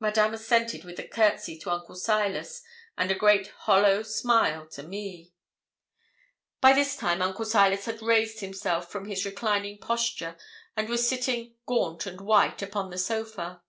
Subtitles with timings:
[0.00, 2.62] Madame assented with a courtesy to Uncle Silas,
[2.96, 5.34] and a great hollow smile to me.
[6.62, 10.38] By this time Uncle Silas had raised himself from his reclining posture,
[10.78, 13.60] and was sitting, gaunt and white, upon the sofa.